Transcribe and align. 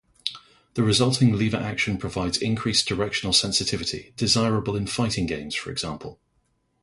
The 0.73 0.81
resulting 0.81 1.31
lever 1.33 1.57
action 1.57 1.99
provides 1.99 2.39
increased 2.39 2.87
directional 2.87 3.33
sensitivity, 3.33 4.13
desirable 4.17 4.75
in 4.75 4.87
fighting 4.87 5.27
games 5.27 5.53
for 5.53 5.69
example. 5.69 6.19